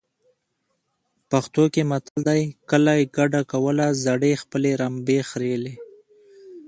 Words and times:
پښتو 1.29 1.63
کې 1.73 1.81
متل 1.91 2.17
دی. 2.27 2.41
کلی 2.69 3.01
کډه 3.15 3.41
کوله 3.51 3.85
زړې 4.05 4.31
خپلې 4.43 4.71
رمبې 4.81 5.19
خریلې. 5.29 5.75